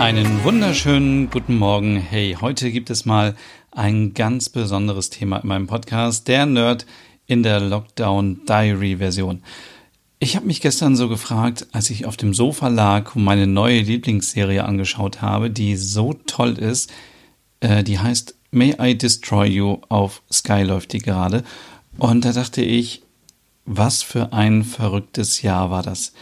Einen 0.00 0.44
wunderschönen 0.44 1.28
guten 1.28 1.58
Morgen. 1.58 1.98
Hey, 1.98 2.34
heute 2.40 2.72
gibt 2.72 2.88
es 2.88 3.04
mal 3.04 3.36
ein 3.70 4.14
ganz 4.14 4.48
besonderes 4.48 5.10
Thema 5.10 5.36
in 5.36 5.48
meinem 5.48 5.66
Podcast, 5.66 6.26
der 6.26 6.46
Nerd 6.46 6.86
in 7.26 7.42
der 7.42 7.60
Lockdown 7.60 8.46
Diary 8.46 8.96
Version. 8.96 9.42
Ich 10.18 10.36
habe 10.36 10.46
mich 10.46 10.62
gestern 10.62 10.96
so 10.96 11.10
gefragt, 11.10 11.66
als 11.72 11.90
ich 11.90 12.06
auf 12.06 12.16
dem 12.16 12.32
Sofa 12.32 12.68
lag 12.68 13.14
und 13.14 13.24
meine 13.24 13.46
neue 13.46 13.82
Lieblingsserie 13.82 14.64
angeschaut 14.64 15.20
habe, 15.20 15.50
die 15.50 15.76
so 15.76 16.14
toll 16.14 16.58
ist, 16.58 16.90
äh, 17.60 17.84
die 17.84 17.98
heißt 17.98 18.36
May 18.52 18.76
I 18.80 18.96
Destroy 18.96 19.48
You 19.48 19.82
auf 19.90 20.22
Sky 20.32 20.62
läuft 20.62 20.94
die 20.94 21.00
gerade. 21.00 21.44
Und 21.98 22.24
da 22.24 22.32
dachte 22.32 22.62
ich, 22.62 23.02
was 23.66 24.02
für 24.02 24.32
ein 24.32 24.64
verrücktes 24.64 25.42
Jahr 25.42 25.70
war 25.70 25.82
das. 25.82 26.14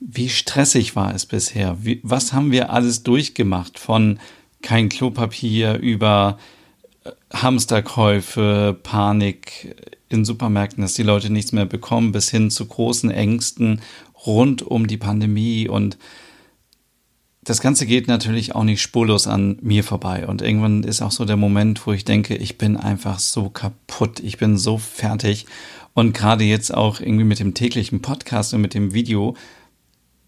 Wie 0.00 0.28
stressig 0.28 0.96
war 0.96 1.14
es 1.14 1.26
bisher? 1.26 1.78
Wie, 1.84 2.00
was 2.02 2.32
haben 2.32 2.52
wir 2.52 2.70
alles 2.70 3.02
durchgemacht? 3.02 3.78
Von 3.78 4.18
kein 4.62 4.88
Klopapier 4.88 5.78
über 5.78 6.38
äh, 7.04 7.10
Hamsterkäufe, 7.32 8.76
Panik 8.82 9.76
in 10.08 10.24
Supermärkten, 10.24 10.82
dass 10.82 10.94
die 10.94 11.02
Leute 11.02 11.30
nichts 11.30 11.52
mehr 11.52 11.66
bekommen, 11.66 12.12
bis 12.12 12.30
hin 12.30 12.50
zu 12.50 12.66
großen 12.66 13.10
Ängsten 13.10 13.80
rund 14.26 14.62
um 14.62 14.86
die 14.86 14.96
Pandemie. 14.96 15.68
Und 15.68 15.98
das 17.42 17.60
Ganze 17.60 17.84
geht 17.86 18.08
natürlich 18.08 18.54
auch 18.54 18.64
nicht 18.64 18.80
spurlos 18.80 19.26
an 19.26 19.58
mir 19.60 19.84
vorbei. 19.84 20.26
Und 20.26 20.40
irgendwann 20.40 20.82
ist 20.82 21.02
auch 21.02 21.12
so 21.12 21.24
der 21.24 21.36
Moment, 21.36 21.86
wo 21.86 21.92
ich 21.92 22.04
denke, 22.04 22.36
ich 22.36 22.56
bin 22.56 22.76
einfach 22.76 23.18
so 23.18 23.50
kaputt, 23.50 24.20
ich 24.20 24.38
bin 24.38 24.56
so 24.56 24.78
fertig. 24.78 25.46
Und 25.92 26.14
gerade 26.14 26.44
jetzt 26.44 26.72
auch 26.72 27.00
irgendwie 27.00 27.24
mit 27.24 27.38
dem 27.38 27.54
täglichen 27.54 28.00
Podcast 28.00 28.54
und 28.54 28.62
mit 28.62 28.74
dem 28.74 28.94
Video 28.94 29.36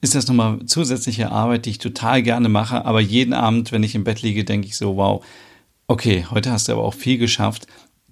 ist 0.06 0.14
das 0.14 0.28
nochmal 0.28 0.64
zusätzliche 0.66 1.32
Arbeit, 1.32 1.66
die 1.66 1.70
ich 1.70 1.78
total 1.78 2.22
gerne 2.22 2.48
mache. 2.48 2.84
Aber 2.84 3.00
jeden 3.00 3.34
Abend, 3.34 3.72
wenn 3.72 3.82
ich 3.82 3.96
im 3.96 4.04
Bett 4.04 4.22
liege, 4.22 4.44
denke 4.44 4.68
ich 4.68 4.76
so, 4.76 4.96
wow, 4.96 5.24
okay, 5.88 6.24
heute 6.30 6.52
hast 6.52 6.68
du 6.68 6.72
aber 6.72 6.84
auch 6.84 6.94
viel 6.94 7.18
geschafft. 7.18 7.66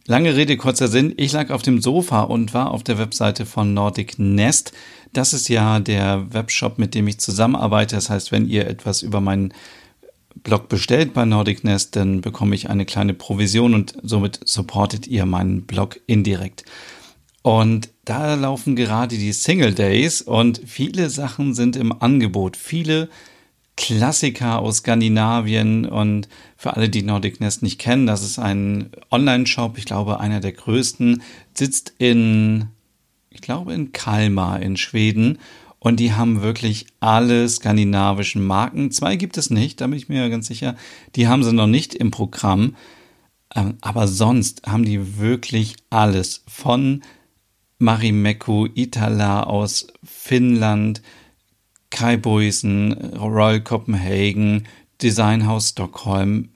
Lange 0.06 0.34
Rede, 0.34 0.56
kurzer 0.56 0.88
Sinn. 0.88 1.14
Ich 1.16 1.30
lag 1.30 1.50
auf 1.50 1.62
dem 1.62 1.80
Sofa 1.80 2.22
und 2.22 2.52
war 2.52 2.72
auf 2.72 2.82
der 2.82 2.98
Webseite 2.98 3.46
von 3.46 3.74
Nordic 3.74 4.18
Nest. 4.18 4.72
Das 5.12 5.32
ist 5.32 5.48
ja 5.48 5.78
der 5.78 6.26
Webshop, 6.32 6.78
mit 6.78 6.96
dem 6.96 7.06
ich 7.06 7.18
zusammenarbeite. 7.20 7.94
Das 7.94 8.10
heißt, 8.10 8.32
wenn 8.32 8.48
ihr 8.48 8.66
etwas 8.66 9.02
über 9.02 9.20
meinen 9.20 9.54
Blog 10.42 10.68
bestellt 10.68 11.14
bei 11.14 11.24
Nordic 11.24 11.62
Nest, 11.62 11.94
dann 11.94 12.22
bekomme 12.22 12.56
ich 12.56 12.68
eine 12.68 12.86
kleine 12.86 13.14
Provision 13.14 13.72
und 13.72 13.94
somit 14.02 14.40
supportet 14.44 15.06
ihr 15.06 15.26
meinen 15.26 15.62
Blog 15.62 16.00
indirekt. 16.08 16.64
Und 17.44 17.90
da 18.06 18.36
laufen 18.36 18.74
gerade 18.74 19.18
die 19.18 19.34
Single 19.34 19.74
Days 19.74 20.22
und 20.22 20.62
viele 20.64 21.10
Sachen 21.10 21.52
sind 21.52 21.76
im 21.76 21.92
Angebot. 21.92 22.56
Viele 22.56 23.10
Klassiker 23.76 24.60
aus 24.60 24.78
Skandinavien 24.78 25.84
und 25.84 26.26
für 26.56 26.74
alle, 26.74 26.88
die 26.88 27.02
Nordic 27.02 27.40
Nest 27.40 27.62
nicht 27.62 27.78
kennen, 27.78 28.06
das 28.06 28.22
ist 28.22 28.38
ein 28.38 28.92
Online-Shop, 29.10 29.76
ich 29.76 29.84
glaube 29.84 30.20
einer 30.20 30.40
der 30.40 30.52
größten, 30.52 31.20
sitzt 31.52 31.92
in, 31.98 32.68
ich 33.28 33.42
glaube 33.42 33.74
in 33.74 33.92
Kalmar 33.92 34.62
in 34.62 34.78
Schweden 34.78 35.38
und 35.80 36.00
die 36.00 36.14
haben 36.14 36.40
wirklich 36.40 36.86
alle 37.00 37.46
skandinavischen 37.46 38.42
Marken. 38.42 38.90
Zwei 38.90 39.16
gibt 39.16 39.36
es 39.36 39.50
nicht, 39.50 39.82
da 39.82 39.86
bin 39.86 39.98
ich 39.98 40.08
mir 40.08 40.30
ganz 40.30 40.46
sicher. 40.46 40.76
Die 41.14 41.28
haben 41.28 41.44
sie 41.44 41.52
noch 41.52 41.66
nicht 41.66 41.94
im 41.94 42.10
Programm. 42.10 42.74
Ähm, 43.54 43.76
aber 43.82 44.08
sonst 44.08 44.62
haben 44.66 44.86
die 44.86 45.18
wirklich 45.18 45.76
alles 45.90 46.42
von 46.48 47.02
Marimekko, 47.84 48.66
Itala 48.74 49.44
aus 49.44 49.86
Finnland, 50.02 51.02
Kai 51.90 52.16
Boysen, 52.16 52.92
Royal 53.16 53.60
Copenhagen, 53.60 54.64
Designhaus 55.00 55.70
Stockholm, 55.70 56.48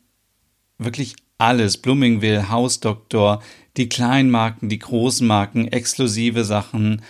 wirklich 0.78 1.15
alles, 1.38 1.77
Bloomingville, 1.77 2.50
Hausdoktor, 2.50 3.43
die 3.77 3.88
kleinen 3.88 4.31
Marken, 4.31 4.69
die 4.69 4.81
großen 4.81 5.27
Marken, 5.27 5.69
exklusive 5.69 6.44
Sachen, 6.44 7.03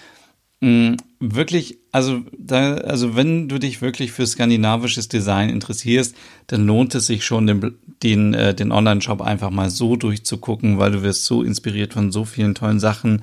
mm, 0.60 0.94
wirklich, 1.20 1.78
also 1.92 2.20
da, 2.36 2.74
also 2.74 3.16
wenn 3.16 3.48
du 3.48 3.58
dich 3.58 3.80
wirklich 3.80 4.12
für 4.12 4.26
skandinavisches 4.26 5.08
Design 5.08 5.48
interessierst, 5.48 6.14
dann 6.48 6.66
lohnt 6.66 6.94
es 6.94 7.06
sich 7.06 7.24
schon, 7.24 7.46
den, 7.46 7.78
den, 8.02 8.34
äh, 8.34 8.54
den 8.54 8.72
Online-Shop 8.72 9.22
einfach 9.22 9.50
mal 9.50 9.70
so 9.70 9.96
durchzugucken, 9.96 10.78
weil 10.78 10.92
du 10.92 11.02
wirst 11.02 11.24
so 11.24 11.42
inspiriert 11.42 11.94
von 11.94 12.12
so 12.12 12.24
vielen 12.24 12.54
tollen 12.54 12.80
Sachen. 12.80 13.22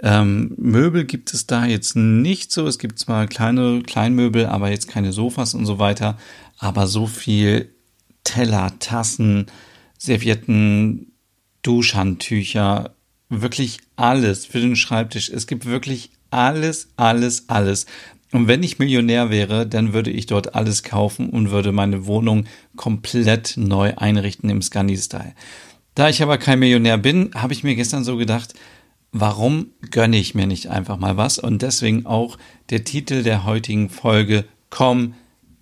Ähm, 0.00 0.54
Möbel 0.56 1.04
gibt 1.04 1.34
es 1.34 1.46
da 1.46 1.66
jetzt 1.66 1.96
nicht 1.96 2.52
so. 2.52 2.66
Es 2.66 2.78
gibt 2.78 2.98
zwar 2.98 3.26
kleine 3.26 3.82
Kleinmöbel, 3.82 4.46
aber 4.46 4.70
jetzt 4.70 4.88
keine 4.88 5.12
Sofas 5.12 5.54
und 5.54 5.66
so 5.66 5.78
weiter. 5.78 6.18
Aber 6.58 6.86
so 6.86 7.06
viel 7.06 7.72
Teller, 8.24 8.78
Tassen, 8.78 9.46
Servietten, 9.98 11.12
Duschhandtücher, 11.62 12.94
wirklich 13.28 13.78
alles 13.96 14.46
für 14.46 14.60
den 14.60 14.76
Schreibtisch. 14.76 15.30
Es 15.30 15.46
gibt 15.46 15.66
wirklich 15.66 16.10
alles, 16.30 16.88
alles, 16.96 17.48
alles. 17.48 17.86
Und 18.32 18.46
wenn 18.46 18.62
ich 18.62 18.78
Millionär 18.78 19.30
wäre, 19.30 19.66
dann 19.66 19.92
würde 19.92 20.10
ich 20.10 20.26
dort 20.26 20.54
alles 20.54 20.82
kaufen 20.82 21.30
und 21.30 21.50
würde 21.50 21.72
meine 21.72 22.06
Wohnung 22.06 22.44
komplett 22.76 23.54
neu 23.56 23.94
einrichten 23.96 24.50
im 24.50 24.60
Scandi-Style. 24.60 25.32
Da 25.94 26.08
ich 26.08 26.22
aber 26.22 26.38
kein 26.38 26.58
Millionär 26.58 26.98
bin, 26.98 27.30
habe 27.34 27.54
ich 27.54 27.64
mir 27.64 27.74
gestern 27.74 28.04
so 28.04 28.16
gedacht, 28.16 28.54
warum 29.12 29.72
gönne 29.90 30.18
ich 30.18 30.34
mir 30.34 30.46
nicht 30.46 30.68
einfach 30.68 30.98
mal 30.98 31.16
was? 31.16 31.38
Und 31.38 31.62
deswegen 31.62 32.06
auch 32.06 32.38
der 32.70 32.84
Titel 32.84 33.22
der 33.22 33.44
heutigen 33.44 33.90
Folge, 33.90 34.44
komm, 34.70 35.14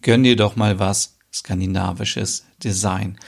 gönn 0.02 0.24
dir 0.24 0.36
doch 0.36 0.56
mal 0.56 0.78
was, 0.78 1.18
skandinavisches 1.32 2.46
Design. 2.62 3.18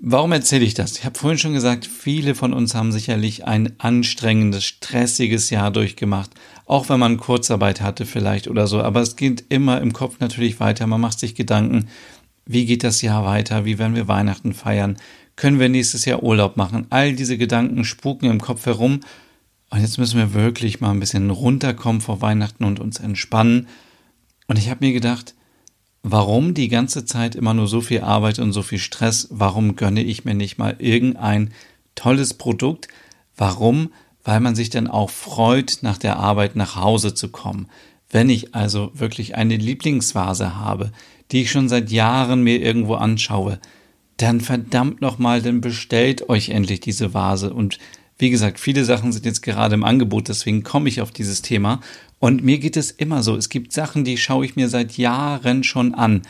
Warum 0.00 0.30
erzähle 0.30 0.64
ich 0.64 0.74
das? 0.74 0.96
Ich 0.96 1.04
habe 1.04 1.18
vorhin 1.18 1.38
schon 1.38 1.54
gesagt, 1.54 1.84
viele 1.84 2.36
von 2.36 2.52
uns 2.52 2.76
haben 2.76 2.92
sicherlich 2.92 3.46
ein 3.46 3.72
anstrengendes, 3.78 4.64
stressiges 4.64 5.50
Jahr 5.50 5.72
durchgemacht, 5.72 6.30
auch 6.66 6.88
wenn 6.88 7.00
man 7.00 7.16
Kurzarbeit 7.16 7.80
hatte 7.80 8.06
vielleicht 8.06 8.46
oder 8.46 8.68
so, 8.68 8.80
aber 8.80 9.00
es 9.00 9.16
geht 9.16 9.46
immer 9.48 9.80
im 9.80 9.92
Kopf 9.92 10.20
natürlich 10.20 10.60
weiter, 10.60 10.86
man 10.86 11.00
macht 11.00 11.18
sich 11.18 11.34
Gedanken, 11.34 11.88
wie 12.46 12.64
geht 12.64 12.84
das 12.84 13.02
Jahr 13.02 13.24
weiter, 13.24 13.64
wie 13.64 13.78
werden 13.78 13.96
wir 13.96 14.06
Weihnachten 14.06 14.54
feiern, 14.54 14.98
können 15.38 15.60
wir 15.60 15.68
nächstes 15.68 16.04
Jahr 16.04 16.24
Urlaub 16.24 16.56
machen? 16.56 16.88
All 16.90 17.14
diese 17.14 17.38
Gedanken 17.38 17.84
spuken 17.84 18.26
im 18.26 18.40
Kopf 18.40 18.66
herum. 18.66 19.00
Und 19.70 19.80
jetzt 19.80 19.96
müssen 19.96 20.18
wir 20.18 20.34
wirklich 20.34 20.80
mal 20.80 20.90
ein 20.90 20.98
bisschen 20.98 21.30
runterkommen 21.30 22.00
vor 22.00 22.20
Weihnachten 22.20 22.64
und 22.64 22.80
uns 22.80 22.98
entspannen. 22.98 23.68
Und 24.48 24.58
ich 24.58 24.68
habe 24.68 24.84
mir 24.84 24.92
gedacht, 24.92 25.36
warum 26.02 26.54
die 26.54 26.66
ganze 26.66 27.04
Zeit 27.04 27.36
immer 27.36 27.54
nur 27.54 27.68
so 27.68 27.80
viel 27.80 28.00
Arbeit 28.00 28.40
und 28.40 28.52
so 28.52 28.62
viel 28.62 28.80
Stress? 28.80 29.28
Warum 29.30 29.76
gönne 29.76 30.02
ich 30.02 30.24
mir 30.24 30.34
nicht 30.34 30.58
mal 30.58 30.74
irgendein 30.80 31.52
tolles 31.94 32.34
Produkt? 32.34 32.88
Warum? 33.36 33.92
Weil 34.24 34.40
man 34.40 34.56
sich 34.56 34.70
dann 34.70 34.88
auch 34.88 35.10
freut, 35.10 35.78
nach 35.82 35.98
der 35.98 36.16
Arbeit 36.16 36.56
nach 36.56 36.74
Hause 36.74 37.14
zu 37.14 37.28
kommen. 37.28 37.68
Wenn 38.10 38.28
ich 38.28 38.56
also 38.56 38.90
wirklich 38.92 39.36
eine 39.36 39.56
Lieblingsvase 39.56 40.56
habe, 40.56 40.90
die 41.30 41.42
ich 41.42 41.52
schon 41.52 41.68
seit 41.68 41.92
Jahren 41.92 42.42
mir 42.42 42.60
irgendwo 42.60 42.94
anschaue, 42.94 43.60
dann 44.18 44.40
verdammt 44.40 45.00
nochmal, 45.00 45.42
dann 45.42 45.60
bestellt 45.60 46.28
euch 46.28 46.50
endlich 46.50 46.80
diese 46.80 47.14
Vase. 47.14 47.54
Und 47.54 47.78
wie 48.18 48.30
gesagt, 48.30 48.60
viele 48.60 48.84
Sachen 48.84 49.12
sind 49.12 49.24
jetzt 49.24 49.42
gerade 49.42 49.74
im 49.74 49.84
Angebot, 49.84 50.28
deswegen 50.28 50.64
komme 50.64 50.88
ich 50.88 51.00
auf 51.00 51.12
dieses 51.12 51.40
Thema. 51.40 51.80
Und 52.18 52.42
mir 52.42 52.58
geht 52.58 52.76
es 52.76 52.90
immer 52.90 53.22
so. 53.22 53.36
Es 53.36 53.48
gibt 53.48 53.72
Sachen, 53.72 54.04
die 54.04 54.18
schaue 54.18 54.44
ich 54.44 54.56
mir 54.56 54.68
seit 54.68 54.98
Jahren 54.98 55.62
schon 55.62 55.94
an. 55.94 56.22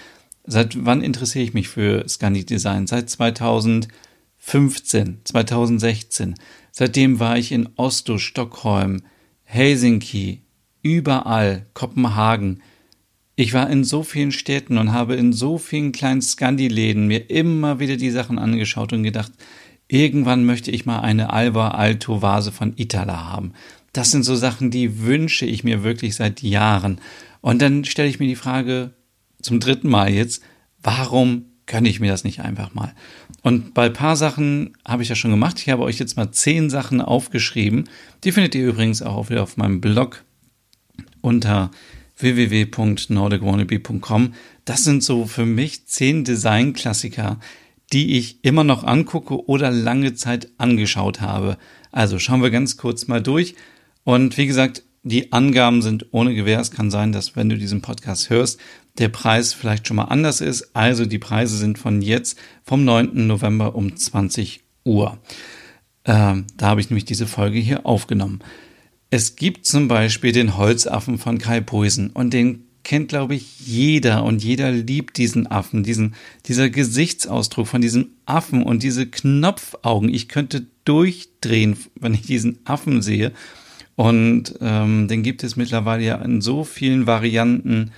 Seit 0.44 0.84
wann 0.84 1.02
interessiere 1.02 1.44
ich 1.44 1.54
mich 1.54 1.68
für 1.68 2.06
Scandi 2.06 2.44
Design? 2.44 2.86
Seit 2.86 3.08
2015, 3.08 5.20
2016. 5.24 6.34
Seitdem 6.72 7.20
war 7.20 7.38
ich 7.38 7.52
in 7.52 7.70
Oslo, 7.76 8.18
Stockholm, 8.18 9.00
Helsinki, 9.44 10.42
überall, 10.82 11.64
Kopenhagen. 11.72 12.62
Ich 13.40 13.52
war 13.52 13.70
in 13.70 13.84
so 13.84 14.02
vielen 14.02 14.32
Städten 14.32 14.78
und 14.78 14.90
habe 14.90 15.14
in 15.14 15.32
so 15.32 15.58
vielen 15.58 15.92
kleinen 15.92 16.20
Scandi-Läden 16.20 17.06
mir 17.06 17.30
immer 17.30 17.78
wieder 17.78 17.96
die 17.96 18.10
Sachen 18.10 18.36
angeschaut 18.36 18.92
und 18.92 19.04
gedacht, 19.04 19.30
irgendwann 19.86 20.44
möchte 20.44 20.72
ich 20.72 20.86
mal 20.86 21.02
eine 21.02 21.32
Alba 21.32 21.68
Alto 21.68 22.20
Vase 22.20 22.50
von 22.50 22.72
Itala 22.74 23.30
haben. 23.30 23.52
Das 23.92 24.10
sind 24.10 24.24
so 24.24 24.34
Sachen, 24.34 24.72
die 24.72 25.04
wünsche 25.04 25.46
ich 25.46 25.62
mir 25.62 25.84
wirklich 25.84 26.16
seit 26.16 26.42
Jahren. 26.42 27.00
Und 27.40 27.62
dann 27.62 27.84
stelle 27.84 28.08
ich 28.08 28.18
mir 28.18 28.26
die 28.26 28.34
Frage 28.34 28.90
zum 29.40 29.60
dritten 29.60 29.88
Mal 29.88 30.10
jetzt, 30.10 30.42
warum 30.82 31.44
gönne 31.66 31.88
ich 31.88 32.00
mir 32.00 32.10
das 32.10 32.24
nicht 32.24 32.40
einfach 32.40 32.74
mal. 32.74 32.92
Und 33.42 33.72
bei 33.72 33.86
ein 33.86 33.92
paar 33.92 34.16
Sachen 34.16 34.76
habe 34.84 35.04
ich 35.04 35.10
ja 35.10 35.14
schon 35.14 35.30
gemacht. 35.30 35.60
Ich 35.60 35.68
habe 35.68 35.84
euch 35.84 36.00
jetzt 36.00 36.16
mal 36.16 36.32
zehn 36.32 36.70
Sachen 36.70 37.00
aufgeschrieben. 37.00 37.88
Die 38.24 38.32
findet 38.32 38.56
ihr 38.56 38.66
übrigens 38.66 39.00
auch 39.00 39.30
wieder 39.30 39.44
auf 39.44 39.56
meinem 39.56 39.80
Blog 39.80 40.24
unter 41.20 41.70
www.nordicwannabe.com. 42.18 44.34
Das 44.64 44.84
sind 44.84 45.02
so 45.02 45.26
für 45.26 45.46
mich 45.46 45.86
zehn 45.86 46.24
Designklassiker, 46.24 47.38
die 47.92 48.18
ich 48.18 48.44
immer 48.44 48.64
noch 48.64 48.84
angucke 48.84 49.48
oder 49.48 49.70
lange 49.70 50.14
Zeit 50.14 50.48
angeschaut 50.58 51.20
habe. 51.20 51.56
Also 51.90 52.18
schauen 52.18 52.42
wir 52.42 52.50
ganz 52.50 52.76
kurz 52.76 53.06
mal 53.06 53.22
durch. 53.22 53.54
Und 54.04 54.36
wie 54.36 54.46
gesagt, 54.46 54.82
die 55.02 55.32
Angaben 55.32 55.80
sind 55.80 56.06
ohne 56.10 56.34
Gewähr. 56.34 56.60
Es 56.60 56.70
kann 56.70 56.90
sein, 56.90 57.12
dass 57.12 57.36
wenn 57.36 57.48
du 57.48 57.56
diesen 57.56 57.82
Podcast 57.82 58.30
hörst, 58.30 58.60
der 58.98 59.08
Preis 59.08 59.54
vielleicht 59.54 59.86
schon 59.86 59.96
mal 59.96 60.04
anders 60.04 60.40
ist. 60.40 60.74
Also 60.74 61.06
die 61.06 61.18
Preise 61.18 61.56
sind 61.56 61.78
von 61.78 62.02
jetzt 62.02 62.38
vom 62.64 62.84
9. 62.84 63.26
November 63.26 63.74
um 63.74 63.96
20 63.96 64.62
Uhr. 64.84 65.18
Ähm, 66.04 66.46
da 66.56 66.68
habe 66.68 66.80
ich 66.80 66.90
nämlich 66.90 67.04
diese 67.04 67.26
Folge 67.26 67.58
hier 67.58 67.86
aufgenommen. 67.86 68.40
Es 69.10 69.36
gibt 69.36 69.64
zum 69.64 69.88
Beispiel 69.88 70.32
den 70.32 70.56
Holzaffen 70.56 71.18
von 71.18 71.38
Kai 71.38 71.60
Poisen 71.60 72.10
und 72.10 72.34
den 72.34 72.64
kennt, 72.84 73.08
glaube 73.08 73.34
ich, 73.34 73.60
jeder 73.66 74.24
und 74.24 74.42
jeder 74.42 74.70
liebt 74.70 75.18
diesen 75.18 75.46
Affen, 75.46 75.82
diesen, 75.82 76.14
dieser 76.46 76.70
Gesichtsausdruck 76.70 77.66
von 77.66 77.80
diesem 77.80 78.10
Affen 78.26 78.62
und 78.62 78.82
diese 78.82 79.06
Knopfaugen. 79.06 80.08
Ich 80.08 80.28
könnte 80.28 80.66
durchdrehen, 80.84 81.76
wenn 82.00 82.14
ich 82.14 82.22
diesen 82.22 82.58
Affen 82.64 83.02
sehe. 83.02 83.32
Und 83.96 84.54
ähm, 84.60 85.08
den 85.08 85.22
gibt 85.22 85.42
es 85.42 85.56
mittlerweile 85.56 86.04
ja 86.04 86.16
in 86.16 86.40
so 86.40 86.64
vielen 86.64 87.06
Varianten 87.06 87.90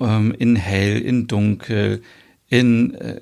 ähm, 0.00 0.34
in 0.38 0.56
hell, 0.56 0.98
in 1.00 1.26
dunkel, 1.26 2.02
in 2.48 2.94
äh, 2.94 3.20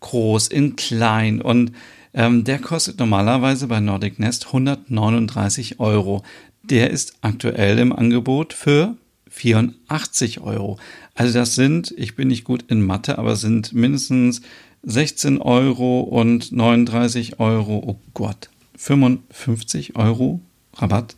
groß, 0.00 0.48
in 0.48 0.76
klein 0.76 1.40
und 1.40 1.72
ähm, 2.12 2.42
der 2.42 2.58
kostet 2.58 2.98
normalerweise 2.98 3.68
bei 3.68 3.78
Nordic 3.78 4.18
Nest 4.18 4.46
139 4.46 5.78
Euro. 5.78 6.24
Der 6.62 6.90
ist 6.90 7.14
aktuell 7.20 7.78
im 7.78 7.92
Angebot 7.92 8.52
für 8.52 8.96
84 9.30 10.40
Euro. 10.40 10.78
Also 11.14 11.38
das 11.38 11.54
sind, 11.54 11.94
ich 11.96 12.16
bin 12.16 12.28
nicht 12.28 12.44
gut 12.44 12.64
in 12.68 12.84
Mathe, 12.84 13.18
aber 13.18 13.36
sind 13.36 13.72
mindestens 13.72 14.42
16 14.82 15.38
Euro 15.38 16.00
und 16.00 16.52
39 16.52 17.38
Euro. 17.38 17.82
Oh 17.86 17.98
Gott, 18.14 18.50
55 18.76 19.96
Euro 19.96 20.40
Rabatt. 20.74 21.16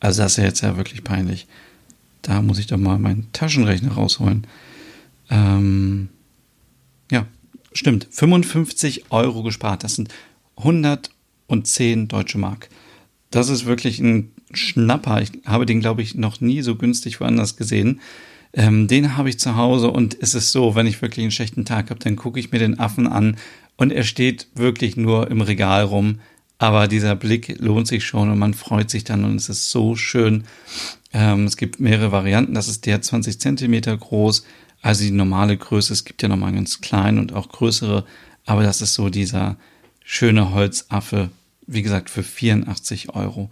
Also 0.00 0.22
das 0.22 0.32
ist 0.32 0.38
ja 0.38 0.44
jetzt 0.44 0.60
ja 0.60 0.76
wirklich 0.76 1.04
peinlich. 1.04 1.46
Da 2.22 2.42
muss 2.42 2.58
ich 2.58 2.66
doch 2.66 2.76
mal 2.76 2.98
meinen 2.98 3.28
Taschenrechner 3.32 3.92
rausholen. 3.92 4.46
Ähm, 5.30 6.08
ja, 7.10 7.26
stimmt. 7.72 8.08
55 8.10 9.10
Euro 9.10 9.42
gespart. 9.42 9.84
Das 9.84 9.94
sind 9.94 10.12
110 10.56 12.08
deutsche 12.08 12.38
Mark. 12.38 12.68
Das 13.30 13.48
ist 13.48 13.64
wirklich 13.64 14.00
ein 14.00 14.32
Schnapper. 14.52 15.20
Ich 15.22 15.32
habe 15.46 15.66
den, 15.66 15.80
glaube 15.80 16.02
ich, 16.02 16.14
noch 16.14 16.40
nie 16.40 16.62
so 16.62 16.76
günstig 16.76 17.20
woanders 17.20 17.56
gesehen. 17.56 18.00
Ähm, 18.52 18.88
den 18.88 19.16
habe 19.16 19.28
ich 19.28 19.38
zu 19.38 19.56
Hause 19.56 19.90
und 19.90 20.16
es 20.20 20.34
ist 20.34 20.52
so, 20.52 20.74
wenn 20.74 20.86
ich 20.86 21.02
wirklich 21.02 21.24
einen 21.24 21.30
schlechten 21.30 21.64
Tag 21.64 21.90
habe, 21.90 22.00
dann 22.00 22.16
gucke 22.16 22.40
ich 22.40 22.50
mir 22.50 22.58
den 22.58 22.78
Affen 22.78 23.06
an 23.06 23.36
und 23.76 23.92
er 23.92 24.04
steht 24.04 24.48
wirklich 24.54 24.96
nur 24.96 25.30
im 25.30 25.40
Regal 25.40 25.84
rum. 25.84 26.20
Aber 26.58 26.88
dieser 26.88 27.14
Blick 27.14 27.56
lohnt 27.60 27.86
sich 27.86 28.04
schon 28.04 28.30
und 28.30 28.38
man 28.38 28.52
freut 28.52 28.90
sich 28.90 29.04
dann 29.04 29.24
und 29.24 29.36
es 29.36 29.48
ist 29.48 29.70
so 29.70 29.94
schön. 29.94 30.44
Ähm, 31.12 31.44
es 31.44 31.56
gibt 31.56 31.78
mehrere 31.78 32.10
Varianten. 32.10 32.54
Das 32.54 32.66
ist 32.68 32.84
der 32.84 33.00
20 33.00 33.40
Zentimeter 33.40 33.96
groß, 33.96 34.44
also 34.82 35.04
die 35.04 35.12
normale 35.12 35.56
Größe. 35.56 35.92
Es 35.92 36.04
gibt 36.04 36.20
ja 36.22 36.28
nochmal 36.28 36.52
ganz 36.52 36.80
klein 36.80 37.18
und 37.18 37.32
auch 37.32 37.48
größere. 37.48 38.04
Aber 38.44 38.64
das 38.64 38.80
ist 38.80 38.94
so 38.94 39.08
dieser 39.08 39.56
schöne 40.04 40.52
Holzaffe, 40.52 41.30
wie 41.66 41.82
gesagt, 41.82 42.10
für 42.10 42.24
84 42.24 43.14
Euro. 43.14 43.50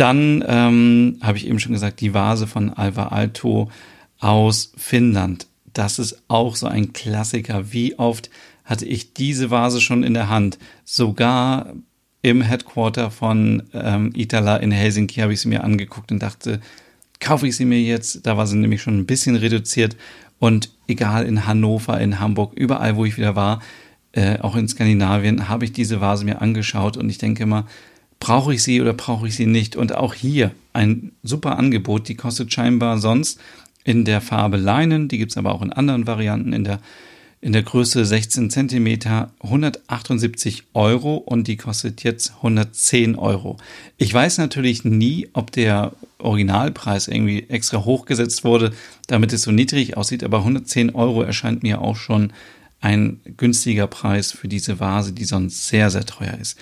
Dann 0.00 0.42
ähm, 0.48 1.18
habe 1.20 1.36
ich 1.36 1.46
eben 1.46 1.60
schon 1.60 1.74
gesagt, 1.74 2.00
die 2.00 2.14
Vase 2.14 2.46
von 2.46 2.70
Alva 2.70 3.08
Alto 3.08 3.70
aus 4.18 4.72
Finnland. 4.78 5.46
Das 5.74 5.98
ist 5.98 6.22
auch 6.26 6.56
so 6.56 6.66
ein 6.68 6.94
Klassiker. 6.94 7.70
Wie 7.74 7.98
oft 7.98 8.30
hatte 8.64 8.86
ich 8.86 9.12
diese 9.12 9.50
Vase 9.50 9.82
schon 9.82 10.02
in 10.02 10.14
der 10.14 10.30
Hand? 10.30 10.58
Sogar 10.86 11.74
im 12.22 12.40
Headquarter 12.40 13.10
von 13.10 13.64
ähm, 13.74 14.10
Itala 14.16 14.56
in 14.56 14.70
Helsinki 14.70 15.20
habe 15.20 15.34
ich 15.34 15.42
sie 15.42 15.48
mir 15.48 15.64
angeguckt 15.64 16.10
und 16.10 16.22
dachte, 16.22 16.62
kaufe 17.18 17.46
ich 17.46 17.54
sie 17.54 17.66
mir 17.66 17.82
jetzt? 17.82 18.26
Da 18.26 18.38
war 18.38 18.46
sie 18.46 18.56
nämlich 18.56 18.80
schon 18.80 18.96
ein 18.96 19.06
bisschen 19.06 19.36
reduziert. 19.36 19.98
Und 20.38 20.70
egal 20.88 21.26
in 21.26 21.46
Hannover, 21.46 22.00
in 22.00 22.20
Hamburg, 22.20 22.54
überall, 22.54 22.96
wo 22.96 23.04
ich 23.04 23.18
wieder 23.18 23.36
war, 23.36 23.60
äh, 24.12 24.38
auch 24.38 24.56
in 24.56 24.66
Skandinavien, 24.66 25.50
habe 25.50 25.66
ich 25.66 25.72
diese 25.72 26.00
Vase 26.00 26.24
mir 26.24 26.40
angeschaut 26.40 26.96
und 26.96 27.10
ich 27.10 27.18
denke 27.18 27.42
immer, 27.42 27.66
brauche 28.20 28.54
ich 28.54 28.62
sie 28.62 28.80
oder 28.80 28.92
brauche 28.92 29.26
ich 29.26 29.34
sie 29.34 29.46
nicht? 29.46 29.74
Und 29.74 29.94
auch 29.94 30.14
hier 30.14 30.52
ein 30.72 31.12
super 31.22 31.58
Angebot, 31.58 32.08
die 32.08 32.14
kostet 32.14 32.52
scheinbar 32.52 32.98
sonst 32.98 33.40
in 33.82 34.04
der 34.04 34.20
Farbe 34.20 34.58
Leinen, 34.58 35.08
die 35.08 35.18
gibt 35.18 35.32
es 35.32 35.38
aber 35.38 35.54
auch 35.54 35.62
in 35.62 35.72
anderen 35.72 36.06
Varianten, 36.06 36.52
in 36.52 36.64
der 36.64 36.80
in 37.42 37.52
der 37.52 37.62
Größe 37.62 38.04
16 38.04 38.50
Zentimeter 38.50 39.32
178 39.42 40.64
Euro 40.74 41.16
und 41.16 41.48
die 41.48 41.56
kostet 41.56 42.02
jetzt 42.02 42.34
110 42.36 43.16
Euro. 43.16 43.56
Ich 43.96 44.12
weiß 44.12 44.38
natürlich 44.38 44.84
nie, 44.84 45.28
ob 45.32 45.50
der 45.50 45.92
Originalpreis 46.18 47.08
irgendwie 47.08 47.46
extra 47.48 47.84
hochgesetzt 47.84 48.44
wurde, 48.44 48.72
damit 49.06 49.32
es 49.32 49.42
so 49.42 49.52
niedrig 49.52 49.96
aussieht, 49.96 50.22
aber 50.22 50.38
110 50.38 50.94
Euro 50.94 51.22
erscheint 51.22 51.62
mir 51.62 51.80
auch 51.80 51.96
schon 51.96 52.34
ein 52.82 53.20
günstiger 53.38 53.86
Preis 53.86 54.32
für 54.32 54.48
diese 54.48 54.78
Vase, 54.78 55.12
die 55.12 55.24
sonst 55.24 55.68
sehr, 55.68 55.90
sehr 55.90 56.04
teuer 56.04 56.36
ist. 56.38 56.58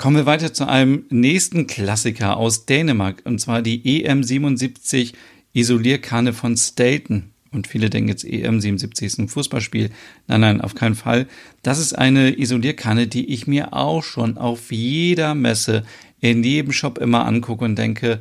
Kommen 0.00 0.14
wir 0.14 0.26
weiter 0.26 0.54
zu 0.54 0.68
einem 0.68 1.06
nächsten 1.10 1.66
Klassiker 1.66 2.36
aus 2.36 2.66
Dänemark, 2.66 3.22
und 3.24 3.40
zwar 3.40 3.62
die 3.62 4.06
EM77 4.06 5.12
Isolierkanne 5.52 6.32
von 6.32 6.56
Staten. 6.56 7.32
Und 7.50 7.66
viele 7.66 7.90
denken 7.90 8.08
jetzt 8.08 8.24
EM77 8.24 9.02
ist 9.02 9.18
ein 9.18 9.26
Fußballspiel. 9.26 9.90
Nein, 10.28 10.40
nein, 10.40 10.60
auf 10.60 10.76
keinen 10.76 10.94
Fall. 10.94 11.26
Das 11.64 11.80
ist 11.80 11.98
eine 11.98 12.38
Isolierkanne, 12.38 13.08
die 13.08 13.28
ich 13.28 13.48
mir 13.48 13.74
auch 13.74 14.04
schon 14.04 14.38
auf 14.38 14.70
jeder 14.70 15.34
Messe, 15.34 15.84
in 16.20 16.44
jedem 16.44 16.70
Shop 16.70 16.98
immer 16.98 17.26
angucke 17.26 17.64
und 17.64 17.74
denke, 17.74 18.20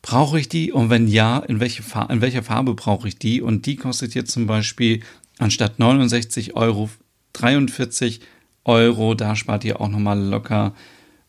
brauche 0.00 0.40
ich 0.40 0.48
die? 0.48 0.72
Und 0.72 0.88
wenn 0.88 1.08
ja, 1.08 1.40
in, 1.40 1.60
welche 1.60 1.82
Farbe, 1.82 2.14
in 2.14 2.22
welcher 2.22 2.42
Farbe 2.42 2.72
brauche 2.72 3.06
ich 3.06 3.18
die? 3.18 3.42
Und 3.42 3.66
die 3.66 3.76
kostet 3.76 4.14
jetzt 4.14 4.30
zum 4.30 4.46
Beispiel 4.46 5.02
anstatt 5.36 5.78
69 5.78 6.56
Euro 6.56 6.88
43 7.34 8.22
Euro. 8.66 9.14
Da 9.14 9.36
spart 9.36 9.64
ihr 9.64 9.80
auch 9.80 9.88
nochmal 9.88 10.20
locker 10.20 10.74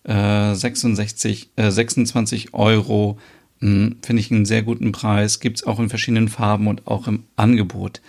äh, 0.03 0.53
66, 0.53 1.51
äh, 1.55 1.71
26 1.71 2.53
Euro 2.53 3.17
hm, 3.59 3.97
finde 4.03 4.19
ich 4.19 4.31
einen 4.31 4.45
sehr 4.45 4.63
guten 4.63 4.91
Preis. 4.91 5.39
Gibt 5.39 5.57
es 5.57 5.67
auch 5.67 5.79
in 5.79 5.89
verschiedenen 5.89 6.29
Farben 6.29 6.67
und 6.67 6.87
auch 6.87 7.07
im 7.07 7.23
Angebot. 7.35 8.01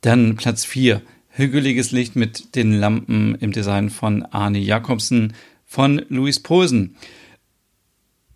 Dann 0.00 0.36
Platz 0.36 0.64
4. 0.64 1.02
Hügeliges 1.30 1.92
Licht 1.92 2.16
mit 2.16 2.54
den 2.56 2.72
Lampen 2.72 3.34
im 3.36 3.52
Design 3.52 3.88
von 3.90 4.24
Arne 4.24 4.58
Jakobsen 4.58 5.34
von 5.64 6.02
Louis 6.08 6.40
Posen. 6.40 6.96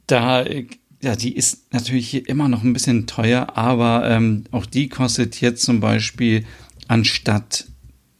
Da, 0.06 0.44
ja, 1.02 1.16
die 1.16 1.34
ist 1.34 1.72
natürlich 1.72 2.08
hier 2.08 2.28
immer 2.28 2.48
noch 2.48 2.62
ein 2.62 2.72
bisschen 2.72 3.06
teuer, 3.06 3.56
aber 3.56 4.08
ähm, 4.08 4.44
auch 4.52 4.66
die 4.66 4.88
kostet 4.88 5.40
jetzt 5.40 5.62
zum 5.62 5.80
Beispiel 5.80 6.44
anstatt 6.86 7.66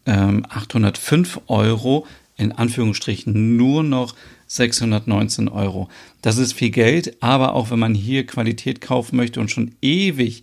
ähm, 0.07 0.45
805 0.49 1.41
Euro 1.47 2.07
in 2.37 2.53
Anführungsstrichen 2.53 3.57
nur 3.57 3.83
noch 3.83 4.15
619 4.47 5.49
Euro. 5.49 5.89
Das 6.23 6.37
ist 6.37 6.53
viel 6.53 6.71
Geld, 6.71 7.17
aber 7.23 7.55
auch 7.55 7.71
wenn 7.71 7.79
man 7.79 7.95
hier 7.95 8.27
Qualität 8.27 8.81
kaufen 8.81 9.17
möchte 9.17 9.41
und 9.41 9.51
schon 9.51 9.75
ewig 9.81 10.43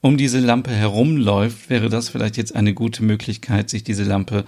um 0.00 0.16
diese 0.16 0.38
Lampe 0.38 0.70
herumläuft, 0.70 1.70
wäre 1.70 1.88
das 1.88 2.10
vielleicht 2.10 2.36
jetzt 2.36 2.54
eine 2.54 2.74
gute 2.74 3.02
Möglichkeit, 3.02 3.70
sich 3.70 3.84
diese 3.84 4.04
Lampe 4.04 4.44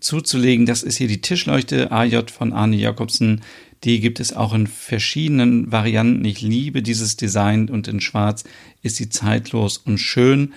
zuzulegen. 0.00 0.66
Das 0.66 0.82
ist 0.82 0.96
hier 0.96 1.08
die 1.08 1.20
Tischleuchte 1.20 1.92
AJ 1.92 2.30
von 2.32 2.52
Arne 2.52 2.76
Jakobsen. 2.76 3.42
Die 3.84 4.00
gibt 4.00 4.18
es 4.18 4.32
auch 4.32 4.54
in 4.54 4.66
verschiedenen 4.66 5.70
Varianten. 5.70 6.24
Ich 6.24 6.40
liebe 6.40 6.82
dieses 6.82 7.16
Design 7.16 7.68
und 7.68 7.86
in 7.86 8.00
Schwarz 8.00 8.44
ist 8.82 8.96
sie 8.96 9.10
zeitlos 9.10 9.76
und 9.76 9.98
schön. 9.98 10.54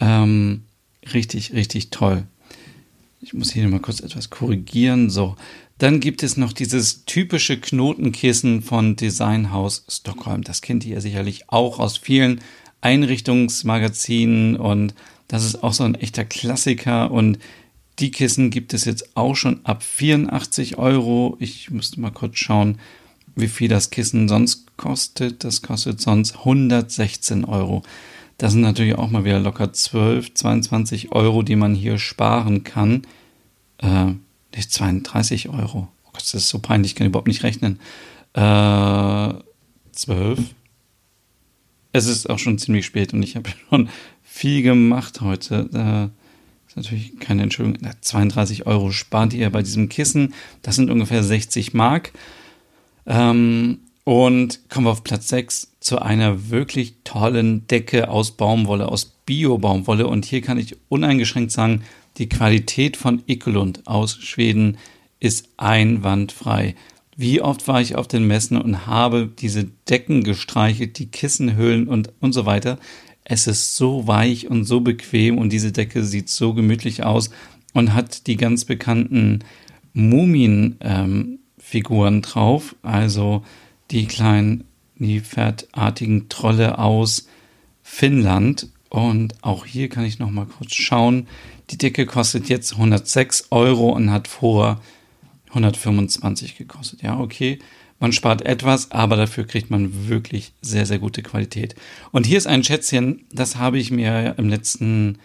Ähm, 0.00 0.62
richtig, 1.12 1.52
richtig 1.52 1.90
toll. 1.90 2.24
Ich 3.24 3.34
muss 3.34 3.52
hier 3.52 3.68
mal 3.68 3.78
kurz 3.78 4.00
etwas 4.00 4.30
korrigieren. 4.30 5.08
So, 5.08 5.36
dann 5.78 6.00
gibt 6.00 6.24
es 6.24 6.36
noch 6.36 6.52
dieses 6.52 7.04
typische 7.04 7.56
Knotenkissen 7.56 8.62
von 8.62 8.96
Designhaus 8.96 9.84
Stockholm. 9.88 10.42
Das 10.42 10.60
kennt 10.60 10.84
ihr 10.84 11.00
sicherlich 11.00 11.48
auch 11.48 11.78
aus 11.78 11.96
vielen 11.96 12.40
Einrichtungsmagazinen 12.80 14.56
und 14.56 14.94
das 15.28 15.44
ist 15.44 15.62
auch 15.62 15.72
so 15.72 15.84
ein 15.84 15.94
echter 15.94 16.24
Klassiker 16.24 17.12
und 17.12 17.38
die 18.00 18.10
Kissen 18.10 18.50
gibt 18.50 18.74
es 18.74 18.84
jetzt 18.86 19.16
auch 19.16 19.36
schon 19.36 19.64
ab 19.64 19.84
84 19.84 20.78
Euro. 20.78 21.36
Ich 21.38 21.70
müsste 21.70 22.00
mal 22.00 22.10
kurz 22.10 22.38
schauen, 22.38 22.78
wie 23.36 23.46
viel 23.46 23.68
das 23.68 23.90
Kissen 23.90 24.28
sonst 24.28 24.76
kostet. 24.76 25.44
Das 25.44 25.62
kostet 25.62 26.00
sonst 26.00 26.38
116 26.38 27.44
Euro. 27.44 27.84
Das 28.38 28.52
sind 28.52 28.62
natürlich 28.62 28.96
auch 28.96 29.10
mal 29.10 29.24
wieder 29.24 29.38
locker 29.38 29.72
12, 29.72 30.34
22 30.34 31.12
Euro, 31.12 31.42
die 31.42 31.56
man 31.56 31.74
hier 31.74 31.98
sparen 31.98 32.64
kann. 32.64 33.02
äh, 33.78 34.12
nicht 34.54 34.72
32 34.72 35.48
Euro. 35.48 35.88
Oh 36.04 36.10
Gott, 36.12 36.22
das 36.22 36.34
ist 36.34 36.48
so 36.48 36.58
peinlich, 36.58 36.92
ich 36.92 36.96
kann 36.96 37.06
überhaupt 37.06 37.28
nicht 37.28 37.42
rechnen. 37.42 37.78
Äh, 38.34 39.34
12. 39.92 40.40
Es 41.92 42.06
ist 42.06 42.28
auch 42.30 42.38
schon 42.38 42.58
ziemlich 42.58 42.86
spät 42.86 43.12
und 43.12 43.22
ich 43.22 43.36
habe 43.36 43.50
schon 43.68 43.88
viel 44.22 44.62
gemacht 44.62 45.20
heute. 45.20 45.68
Äh, 45.72 46.22
ist 46.68 46.76
natürlich 46.76 47.18
keine 47.18 47.42
Entschuldigung. 47.42 47.90
32 48.00 48.66
Euro 48.66 48.92
spart 48.92 49.34
ihr 49.34 49.50
bei 49.50 49.62
diesem 49.62 49.88
Kissen. 49.88 50.32
Das 50.62 50.76
sind 50.76 50.90
ungefähr 50.90 51.22
60 51.22 51.74
Mark. 51.74 52.12
Ähm, 53.04 53.80
und 54.04 54.68
kommen 54.68 54.86
wir 54.86 54.90
auf 54.90 55.04
Platz 55.04 55.28
6 55.28 55.74
zu 55.80 56.00
einer 56.00 56.50
wirklich 56.50 56.94
tollen 57.04 57.66
Decke 57.68 58.08
aus 58.08 58.32
Baumwolle, 58.32 58.88
aus 58.88 59.04
Bio-Baumwolle. 59.26 60.06
Und 60.06 60.24
hier 60.24 60.40
kann 60.40 60.58
ich 60.58 60.76
uneingeschränkt 60.88 61.52
sagen, 61.52 61.82
die 62.18 62.28
Qualität 62.28 62.96
von 62.96 63.22
Ekelund 63.26 63.86
aus 63.86 64.16
Schweden 64.16 64.78
ist 65.20 65.48
einwandfrei. 65.56 66.74
Wie 67.16 67.40
oft 67.40 67.68
war 67.68 67.80
ich 67.80 67.94
auf 67.94 68.08
den 68.08 68.26
Messen 68.26 68.60
und 68.60 68.86
habe 68.86 69.30
diese 69.38 69.68
Decken 69.88 70.24
gestreichelt, 70.24 70.98
die 70.98 71.06
Kissenhöhlen 71.06 71.86
und, 71.86 72.12
und 72.20 72.32
so 72.32 72.44
weiter. 72.44 72.78
Es 73.22 73.46
ist 73.46 73.76
so 73.76 74.08
weich 74.08 74.50
und 74.50 74.64
so 74.64 74.80
bequem 74.80 75.38
und 75.38 75.52
diese 75.52 75.70
Decke 75.70 76.04
sieht 76.04 76.28
so 76.28 76.54
gemütlich 76.54 77.04
aus 77.04 77.30
und 77.72 77.94
hat 77.94 78.26
die 78.26 78.36
ganz 78.36 78.64
bekannten 78.64 79.44
Mumien-Figuren 79.92 82.14
ähm, 82.14 82.22
drauf. 82.22 82.74
Also 82.82 83.44
die 83.92 84.06
kleinen 84.06 84.64
Nilpferdartigen 84.96 86.28
Trolle 86.28 86.78
aus 86.78 87.28
Finnland. 87.82 88.68
Und 88.88 89.34
auch 89.42 89.66
hier 89.66 89.88
kann 89.88 90.04
ich 90.04 90.18
noch 90.18 90.30
mal 90.30 90.46
kurz 90.46 90.74
schauen. 90.74 91.28
Die 91.70 91.78
Decke 91.78 92.06
kostet 92.06 92.48
jetzt 92.48 92.72
106 92.72 93.48
Euro 93.50 93.90
und 93.90 94.10
hat 94.10 94.28
vor 94.28 94.80
125 95.48 96.56
gekostet. 96.56 97.02
Ja, 97.02 97.18
okay. 97.18 97.58
Man 98.00 98.12
spart 98.12 98.42
etwas, 98.42 98.90
aber 98.90 99.16
dafür 99.16 99.44
kriegt 99.46 99.70
man 99.70 100.08
wirklich 100.08 100.52
sehr, 100.60 100.86
sehr 100.86 100.98
gute 100.98 101.22
Qualität. 101.22 101.76
Und 102.10 102.26
hier 102.26 102.38
ist 102.38 102.48
ein 102.48 102.64
Schätzchen, 102.64 103.26
das 103.32 103.56
habe 103.56 103.78
ich 103.78 103.92
mir 103.92 104.34
im 104.38 104.48
letzten 104.48 105.18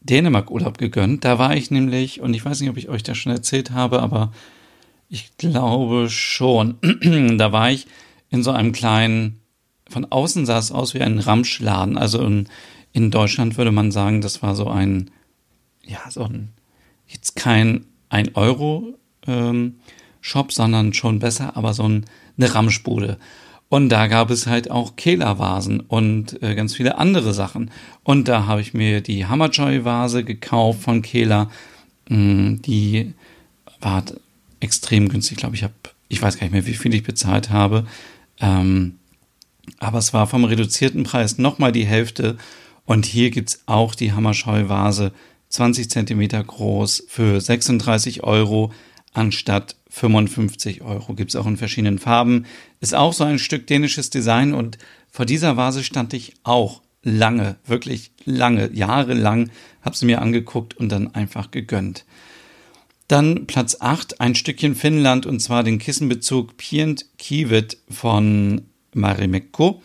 Dänemark-Urlaub 0.00 0.78
gegönnt. 0.78 1.24
Da 1.24 1.38
war 1.38 1.54
ich 1.56 1.70
nämlich, 1.70 2.20
und 2.20 2.32
ich 2.34 2.44
weiß 2.44 2.60
nicht, 2.60 2.70
ob 2.70 2.78
ich 2.78 2.88
euch 2.88 3.02
das 3.02 3.18
schon 3.18 3.32
erzählt 3.32 3.72
habe, 3.72 4.00
aber 4.00 4.32
ich 5.08 5.36
glaube 5.36 6.08
schon. 6.10 6.78
da 7.38 7.52
war 7.52 7.70
ich 7.70 7.86
in 8.30 8.42
so 8.42 8.50
einem 8.50 8.72
kleinen, 8.72 9.40
von 9.88 10.04
außen 10.04 10.46
sah 10.46 10.58
es 10.58 10.72
aus 10.72 10.94
wie 10.94 11.00
ein 11.00 11.18
Ramschladen. 11.18 11.96
Also 11.96 12.22
in, 12.24 12.48
in 12.92 13.10
Deutschland 13.10 13.56
würde 13.56 13.72
man 13.72 13.92
sagen, 13.92 14.20
das 14.20 14.42
war 14.42 14.54
so 14.54 14.68
ein, 14.68 15.10
ja, 15.84 16.00
so 16.10 16.24
ein, 16.24 16.52
jetzt 17.06 17.36
kein 17.36 17.86
1 18.08 18.34
Euro 18.34 18.94
ähm, 19.26 19.76
Shop, 20.20 20.52
sondern 20.52 20.92
schon 20.92 21.20
besser, 21.20 21.56
aber 21.56 21.72
so 21.72 21.84
ein, 21.84 22.06
eine 22.36 22.54
Ramschbude. 22.54 23.18
Und 23.68 23.88
da 23.88 24.06
gab 24.06 24.30
es 24.30 24.46
halt 24.46 24.70
auch 24.70 24.94
Kehlervasen 24.96 25.80
und 25.80 26.40
äh, 26.42 26.54
ganz 26.54 26.74
viele 26.74 26.98
andere 26.98 27.32
Sachen. 27.32 27.70
Und 28.04 28.28
da 28.28 28.46
habe 28.46 28.60
ich 28.60 28.74
mir 28.74 29.00
die 29.00 29.26
Hammerjoy-Vase 29.26 30.22
gekauft 30.24 30.82
von 30.82 31.02
Kehler. 31.02 31.50
Mm, 32.08 32.56
die 32.62 33.14
war 33.80 34.04
extrem 34.60 35.08
günstig. 35.08 35.36
Ich 35.36 35.40
glaube, 35.40 35.56
ich 35.56 35.62
habe, 35.62 35.74
ich 36.08 36.20
weiß 36.20 36.38
gar 36.38 36.44
nicht 36.44 36.52
mehr, 36.52 36.66
wie 36.66 36.74
viel 36.74 36.94
ich 36.94 37.02
bezahlt 37.02 37.50
habe. 37.50 37.86
Ähm, 38.40 38.98
aber 39.78 39.98
es 39.98 40.12
war 40.12 40.26
vom 40.26 40.44
reduzierten 40.44 41.04
Preis 41.04 41.38
nochmal 41.38 41.72
die 41.72 41.86
Hälfte. 41.86 42.36
Und 42.84 43.06
hier 43.06 43.30
gibt's 43.30 43.62
auch 43.66 43.94
die 43.94 44.12
Hammerscheu-Vase, 44.12 45.12
20 45.48 45.90
Zentimeter 45.90 46.42
groß, 46.42 47.04
für 47.08 47.40
36 47.40 48.22
Euro 48.22 48.72
anstatt 49.12 49.76
55 49.90 50.82
Euro. 50.82 51.14
Gibt's 51.14 51.36
auch 51.36 51.46
in 51.46 51.56
verschiedenen 51.56 51.98
Farben. 51.98 52.46
Ist 52.80 52.94
auch 52.94 53.12
so 53.12 53.24
ein 53.24 53.38
Stück 53.38 53.66
dänisches 53.66 54.10
Design 54.10 54.52
und 54.52 54.78
vor 55.10 55.24
dieser 55.24 55.56
Vase 55.56 55.82
stand 55.82 56.12
ich 56.12 56.34
auch 56.42 56.82
lange, 57.02 57.56
wirklich 57.64 58.10
lange, 58.24 58.70
jahrelang, 58.72 59.50
habe 59.80 59.96
sie 59.96 60.06
mir 60.06 60.20
angeguckt 60.20 60.76
und 60.76 60.90
dann 60.90 61.14
einfach 61.14 61.50
gegönnt. 61.50 62.04
Dann 63.08 63.46
Platz 63.46 63.76
8, 63.78 64.20
ein 64.20 64.34
Stückchen 64.34 64.74
Finnland 64.74 65.26
und 65.26 65.40
zwar 65.40 65.62
den 65.62 65.78
Kissenbezug 65.78 66.56
Pient 66.56 67.06
Kivet 67.18 67.78
von 67.88 68.62
Marimekko. 68.94 69.80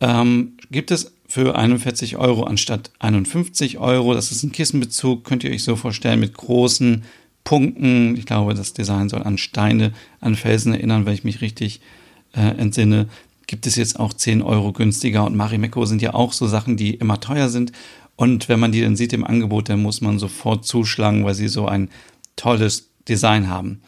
Ähm, 0.00 0.56
gibt 0.70 0.90
es 0.90 1.12
für 1.28 1.56
41 1.56 2.16
Euro 2.16 2.44
anstatt 2.44 2.90
51 2.98 3.78
Euro. 3.78 4.14
Das 4.14 4.30
ist 4.30 4.42
ein 4.42 4.52
Kissenbezug, 4.52 5.24
könnt 5.24 5.44
ihr 5.44 5.50
euch 5.50 5.64
so 5.64 5.76
vorstellen, 5.76 6.20
mit 6.20 6.34
großen 6.34 7.02
Punkten. 7.44 8.16
Ich 8.16 8.26
glaube, 8.26 8.54
das 8.54 8.72
Design 8.72 9.08
soll 9.08 9.22
an 9.22 9.36
Steine, 9.36 9.92
an 10.20 10.34
Felsen 10.34 10.72
erinnern, 10.72 11.04
wenn 11.04 11.14
ich 11.14 11.24
mich 11.24 11.40
richtig 11.42 11.80
äh, 12.34 12.40
entsinne. 12.40 13.08
Gibt 13.46 13.66
es 13.66 13.76
jetzt 13.76 14.00
auch 14.00 14.12
10 14.12 14.42
Euro 14.42 14.72
günstiger 14.72 15.24
und 15.24 15.36
Marimekko 15.36 15.84
sind 15.84 16.02
ja 16.02 16.14
auch 16.14 16.32
so 16.32 16.46
Sachen, 16.46 16.76
die 16.76 16.94
immer 16.94 17.20
teuer 17.20 17.48
sind. 17.48 17.72
Und 18.16 18.48
wenn 18.48 18.58
man 18.58 18.72
die 18.72 18.80
dann 18.80 18.96
sieht 18.96 19.12
im 19.12 19.24
Angebot, 19.24 19.68
dann 19.68 19.82
muss 19.82 20.00
man 20.00 20.18
sofort 20.18 20.64
zuschlagen, 20.64 21.24
weil 21.24 21.34
sie 21.34 21.48
so 21.48 21.66
ein 21.66 21.90
tolles 22.36 22.90
Design 23.08 23.48
haben. 23.48 23.82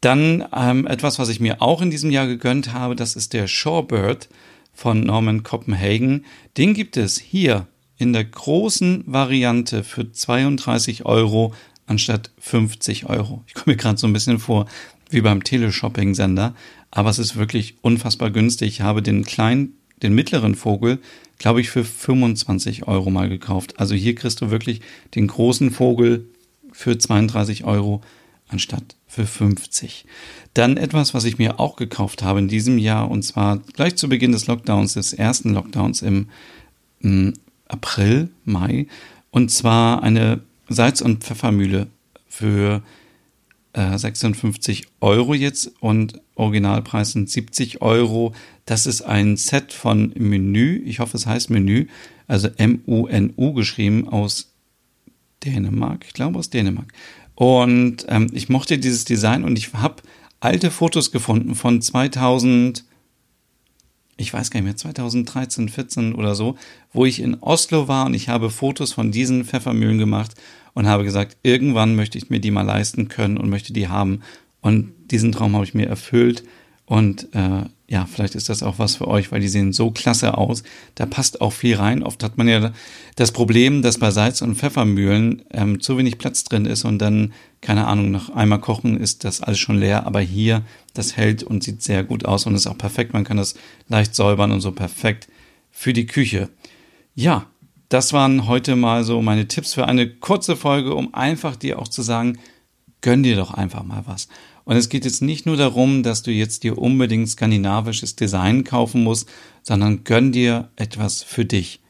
Dann 0.00 0.44
ähm, 0.54 0.86
etwas, 0.86 1.18
was 1.18 1.28
ich 1.30 1.40
mir 1.40 1.62
auch 1.62 1.80
in 1.80 1.90
diesem 1.90 2.10
Jahr 2.10 2.26
gegönnt 2.26 2.72
habe, 2.72 2.94
das 2.94 3.16
ist 3.16 3.32
der 3.32 3.46
Shorebird 3.46 4.28
von 4.74 5.00
Norman 5.00 5.42
Copenhagen. 5.42 6.24
Den 6.56 6.74
gibt 6.74 6.96
es 6.96 7.18
hier 7.18 7.66
in 7.96 8.12
der 8.12 8.24
großen 8.24 9.04
Variante 9.06 9.84
für 9.84 10.10
32 10.12 11.06
Euro 11.06 11.54
anstatt 11.86 12.30
50 12.38 13.06
Euro. 13.06 13.44
Ich 13.46 13.54
komme 13.54 13.72
mir 13.72 13.76
gerade 13.76 13.98
so 13.98 14.06
ein 14.06 14.12
bisschen 14.12 14.38
vor 14.38 14.66
wie 15.10 15.20
beim 15.20 15.44
Teleshopping-Sender, 15.44 16.54
aber 16.90 17.10
es 17.10 17.18
ist 17.18 17.36
wirklich 17.36 17.76
unfassbar 17.82 18.30
günstig. 18.30 18.68
Ich 18.68 18.80
habe 18.80 19.02
den 19.02 19.24
kleinen, 19.24 19.74
den 20.02 20.14
mittleren 20.14 20.54
Vogel, 20.54 20.98
glaube 21.38 21.60
ich, 21.60 21.70
für 21.70 21.84
25 21.84 22.88
Euro 22.88 23.10
mal 23.10 23.28
gekauft. 23.28 23.78
Also 23.78 23.94
hier 23.94 24.14
kriegst 24.14 24.40
du 24.40 24.50
wirklich 24.50 24.80
den 25.14 25.26
großen 25.26 25.70
Vogel 25.70 26.28
für 26.74 26.98
32 26.98 27.64
Euro 27.64 28.02
anstatt 28.48 28.96
für 29.06 29.26
50. 29.26 30.04
Dann 30.52 30.76
etwas, 30.76 31.14
was 31.14 31.24
ich 31.24 31.38
mir 31.38 31.60
auch 31.60 31.76
gekauft 31.76 32.22
habe 32.22 32.40
in 32.40 32.48
diesem 32.48 32.78
Jahr 32.78 33.10
und 33.10 33.22
zwar 33.22 33.58
gleich 33.74 33.96
zu 33.96 34.08
Beginn 34.08 34.32
des 34.32 34.46
Lockdowns, 34.46 34.94
des 34.94 35.12
ersten 35.12 35.54
Lockdowns 35.54 36.02
im, 36.02 36.28
hm, 37.00 37.34
April, 37.68 38.28
Mai 38.44 38.86
und 39.30 39.50
zwar 39.50 40.02
eine 40.02 40.40
Salz- 40.68 41.00
und 41.00 41.24
Pfeffermühle 41.24 41.86
für 42.28 42.82
äh, 43.72 43.96
56 43.96 44.86
Euro 45.00 45.34
jetzt 45.34 45.72
und 45.80 46.20
Originalpreis 46.34 47.12
sind 47.12 47.30
70 47.30 47.82
Euro. 47.82 48.34
Das 48.66 48.86
ist 48.86 49.02
ein 49.02 49.36
Set 49.36 49.72
von 49.72 50.12
Menü, 50.16 50.82
ich 50.84 50.98
hoffe 50.98 51.16
es 51.16 51.26
heißt 51.26 51.50
Menü, 51.50 51.86
also 52.26 52.48
M-U-N-U 52.56 53.52
geschrieben 53.52 54.08
aus 54.08 54.53
Dänemark, 55.44 56.04
ich 56.06 56.14
glaube 56.14 56.38
aus 56.38 56.50
Dänemark. 56.50 56.92
Und 57.34 58.06
ähm, 58.08 58.28
ich 58.32 58.48
mochte 58.48 58.78
dieses 58.78 59.04
Design 59.04 59.44
und 59.44 59.58
ich 59.58 59.72
habe 59.74 60.02
alte 60.40 60.70
Fotos 60.70 61.10
gefunden 61.10 61.54
von 61.54 61.80
2000, 61.80 62.84
ich 64.16 64.32
weiß 64.32 64.50
gar 64.50 64.60
nicht 64.60 64.66
mehr, 64.66 64.76
2013, 64.76 65.68
14 65.68 66.14
oder 66.14 66.34
so, 66.34 66.56
wo 66.92 67.04
ich 67.04 67.20
in 67.20 67.36
Oslo 67.40 67.88
war 67.88 68.06
und 68.06 68.14
ich 68.14 68.28
habe 68.28 68.50
Fotos 68.50 68.92
von 68.92 69.10
diesen 69.10 69.44
Pfeffermühlen 69.44 69.98
gemacht 69.98 70.34
und 70.74 70.86
habe 70.86 71.04
gesagt, 71.04 71.36
irgendwann 71.42 71.96
möchte 71.96 72.18
ich 72.18 72.30
mir 72.30 72.40
die 72.40 72.50
mal 72.50 72.62
leisten 72.62 73.08
können 73.08 73.38
und 73.38 73.48
möchte 73.48 73.72
die 73.72 73.88
haben. 73.88 74.20
Und 74.60 74.92
diesen 75.10 75.32
Traum 75.32 75.54
habe 75.54 75.64
ich 75.64 75.74
mir 75.74 75.86
erfüllt 75.86 76.44
und 76.86 77.28
äh, 77.34 77.64
ja, 77.94 78.06
vielleicht 78.06 78.34
ist 78.34 78.48
das 78.48 78.64
auch 78.64 78.80
was 78.80 78.96
für 78.96 79.06
euch, 79.06 79.30
weil 79.30 79.40
die 79.40 79.46
sehen 79.46 79.72
so 79.72 79.92
klasse 79.92 80.36
aus. 80.36 80.64
Da 80.96 81.06
passt 81.06 81.40
auch 81.40 81.52
viel 81.52 81.76
rein. 81.76 82.02
Oft 82.02 82.24
hat 82.24 82.36
man 82.36 82.48
ja 82.48 82.72
das 83.14 83.30
Problem, 83.30 83.82
dass 83.82 83.98
bei 83.98 84.10
Salz- 84.10 84.42
und 84.42 84.56
Pfeffermühlen 84.56 85.42
ähm, 85.52 85.78
zu 85.80 85.96
wenig 85.96 86.18
Platz 86.18 86.42
drin 86.42 86.66
ist 86.66 86.84
und 86.84 86.98
dann, 86.98 87.32
keine 87.60 87.86
Ahnung, 87.86 88.10
nach 88.10 88.30
einmal 88.30 88.58
kochen 88.58 88.98
ist 88.98 89.22
das 89.22 89.42
alles 89.42 89.60
schon 89.60 89.78
leer. 89.78 90.08
Aber 90.08 90.18
hier, 90.18 90.62
das 90.92 91.16
hält 91.16 91.44
und 91.44 91.62
sieht 91.62 91.84
sehr 91.84 92.02
gut 92.02 92.24
aus 92.24 92.46
und 92.46 92.56
ist 92.56 92.66
auch 92.66 92.76
perfekt. 92.76 93.12
Man 93.12 93.22
kann 93.22 93.36
das 93.36 93.54
leicht 93.88 94.16
säubern 94.16 94.50
und 94.50 94.60
so 94.60 94.72
perfekt 94.72 95.28
für 95.70 95.92
die 95.92 96.06
Küche. 96.06 96.48
Ja, 97.14 97.46
das 97.90 98.12
waren 98.12 98.48
heute 98.48 98.74
mal 98.74 99.04
so 99.04 99.22
meine 99.22 99.46
Tipps 99.46 99.72
für 99.72 99.86
eine 99.86 100.08
kurze 100.08 100.56
Folge, 100.56 100.96
um 100.96 101.14
einfach 101.14 101.54
dir 101.54 101.78
auch 101.78 101.86
zu 101.86 102.02
sagen, 102.02 102.40
gönn 103.02 103.22
dir 103.22 103.36
doch 103.36 103.54
einfach 103.54 103.84
mal 103.84 104.02
was. 104.04 104.26
Und 104.64 104.76
es 104.76 104.88
geht 104.88 105.04
jetzt 105.04 105.22
nicht 105.22 105.46
nur 105.46 105.56
darum, 105.56 106.02
dass 106.02 106.22
du 106.22 106.30
jetzt 106.30 106.62
dir 106.62 106.78
unbedingt 106.78 107.28
skandinavisches 107.28 108.16
Design 108.16 108.64
kaufen 108.64 109.04
musst, 109.04 109.28
sondern 109.62 110.04
gönn 110.04 110.32
dir 110.32 110.70
etwas 110.76 111.22
für 111.22 111.44
dich. 111.44 111.80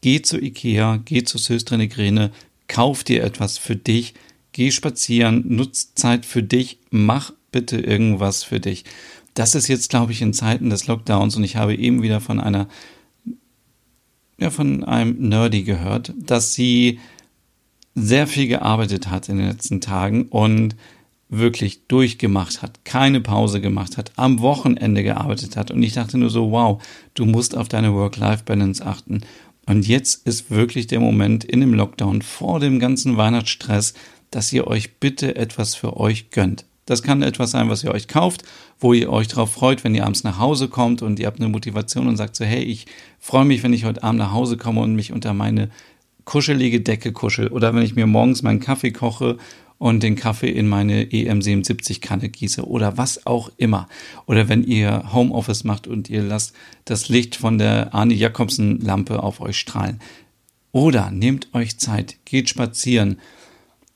Geh 0.00 0.22
zu 0.22 0.40
Ikea, 0.40 1.00
geh 1.04 1.24
zu 1.24 1.38
Söstrene 1.38 1.88
Grene, 1.88 2.30
kauf 2.68 3.04
dir 3.04 3.22
etwas 3.22 3.58
für 3.58 3.76
dich, 3.76 4.14
geh 4.52 4.70
spazieren, 4.70 5.44
nutz 5.46 5.94
Zeit 5.94 6.24
für 6.24 6.42
dich, 6.42 6.78
mach 6.90 7.32
bitte 7.52 7.78
irgendwas 7.78 8.42
für 8.42 8.60
dich. 8.60 8.84
Das 9.34 9.54
ist 9.54 9.68
jetzt, 9.68 9.90
glaube 9.90 10.12
ich, 10.12 10.22
in 10.22 10.32
Zeiten 10.32 10.70
des 10.70 10.86
Lockdowns 10.86 11.36
und 11.36 11.44
ich 11.44 11.56
habe 11.56 11.74
eben 11.74 12.02
wieder 12.02 12.20
von 12.20 12.40
einer, 12.40 12.68
ja, 14.38 14.50
von 14.50 14.84
einem 14.84 15.28
Nerdy 15.28 15.62
gehört, 15.62 16.14
dass 16.16 16.54
sie 16.54 17.00
sehr 17.94 18.26
viel 18.26 18.46
gearbeitet 18.46 19.10
hat 19.10 19.28
in 19.28 19.38
den 19.38 19.48
letzten 19.48 19.80
Tagen 19.80 20.26
und 20.28 20.76
wirklich 21.28 21.86
durchgemacht 21.88 22.62
hat, 22.62 22.84
keine 22.84 23.20
Pause 23.20 23.60
gemacht 23.60 23.96
hat, 23.96 24.12
am 24.16 24.40
Wochenende 24.40 25.02
gearbeitet 25.02 25.56
hat. 25.56 25.70
Und 25.70 25.82
ich 25.82 25.94
dachte 25.94 26.18
nur 26.18 26.30
so, 26.30 26.52
wow, 26.52 26.82
du 27.14 27.24
musst 27.24 27.56
auf 27.56 27.68
deine 27.68 27.94
Work-Life-Balance 27.94 28.84
achten. 28.84 29.22
Und 29.66 29.88
jetzt 29.88 30.26
ist 30.26 30.50
wirklich 30.50 30.86
der 30.86 31.00
Moment 31.00 31.44
in 31.44 31.60
dem 31.60 31.74
Lockdown 31.74 32.22
vor 32.22 32.60
dem 32.60 32.78
ganzen 32.78 33.16
Weihnachtsstress, 33.16 33.94
dass 34.30 34.52
ihr 34.52 34.66
euch 34.66 34.98
bitte 34.98 35.34
etwas 35.36 35.74
für 35.74 35.96
euch 35.96 36.30
gönnt. 36.30 36.64
Das 36.84 37.02
kann 37.02 37.22
etwas 37.22 37.50
sein, 37.50 37.68
was 37.68 37.82
ihr 37.82 37.90
euch 37.90 38.06
kauft, 38.06 38.44
wo 38.78 38.92
ihr 38.92 39.10
euch 39.10 39.26
darauf 39.26 39.50
freut, 39.50 39.82
wenn 39.82 39.96
ihr 39.96 40.04
abends 40.04 40.22
nach 40.22 40.38
Hause 40.38 40.68
kommt 40.68 41.02
und 41.02 41.18
ihr 41.18 41.26
habt 41.26 41.40
eine 41.40 41.48
Motivation 41.48 42.06
und 42.06 42.16
sagt 42.16 42.36
so, 42.36 42.44
hey, 42.44 42.62
ich 42.62 42.86
freue 43.18 43.44
mich, 43.44 43.64
wenn 43.64 43.72
ich 43.72 43.84
heute 43.84 44.04
Abend 44.04 44.20
nach 44.20 44.32
Hause 44.32 44.56
komme 44.56 44.82
und 44.82 44.94
mich 44.94 45.12
unter 45.12 45.34
meine 45.34 45.68
kuschelige 46.24 46.80
Decke 46.80 47.12
kuschel. 47.12 47.48
Oder 47.48 47.74
wenn 47.74 47.82
ich 47.82 47.96
mir 47.96 48.06
morgens 48.06 48.42
meinen 48.42 48.60
Kaffee 48.60 48.92
koche 48.92 49.36
und 49.78 50.02
den 50.02 50.16
Kaffee 50.16 50.50
in 50.50 50.68
meine 50.68 51.04
EM77-Kanne 51.04 52.28
gieße 52.28 52.66
oder 52.66 52.96
was 52.96 53.26
auch 53.26 53.50
immer. 53.56 53.88
Oder 54.26 54.48
wenn 54.48 54.64
ihr 54.64 55.12
Homeoffice 55.12 55.64
macht 55.64 55.86
und 55.86 56.08
ihr 56.08 56.22
lasst 56.22 56.54
das 56.84 57.08
Licht 57.08 57.36
von 57.36 57.58
der 57.58 57.94
Arne 57.94 58.14
Jakobsen-Lampe 58.14 59.22
auf 59.22 59.40
euch 59.40 59.58
strahlen. 59.58 60.00
Oder 60.72 61.10
nehmt 61.10 61.54
euch 61.54 61.78
Zeit, 61.78 62.16
geht 62.24 62.48
spazieren, 62.48 63.18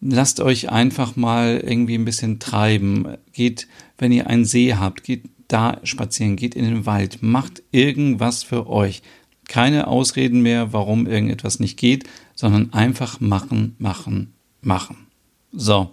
lasst 0.00 0.40
euch 0.40 0.70
einfach 0.70 1.16
mal 1.16 1.62
irgendwie 1.64 1.96
ein 1.96 2.04
bisschen 2.04 2.38
treiben. 2.38 3.16
Geht, 3.32 3.68
wenn 3.98 4.12
ihr 4.12 4.26
einen 4.26 4.44
See 4.44 4.74
habt, 4.74 5.04
geht 5.04 5.24
da 5.48 5.80
spazieren, 5.82 6.36
geht 6.36 6.54
in 6.54 6.64
den 6.64 6.86
Wald, 6.86 7.22
macht 7.22 7.62
irgendwas 7.70 8.42
für 8.42 8.68
euch. 8.68 9.02
Keine 9.48 9.88
Ausreden 9.88 10.42
mehr, 10.42 10.72
warum 10.72 11.06
irgendetwas 11.06 11.58
nicht 11.58 11.76
geht, 11.76 12.08
sondern 12.34 12.72
einfach 12.72 13.20
machen, 13.20 13.74
machen, 13.78 14.32
machen. 14.62 15.09
So. 15.52 15.90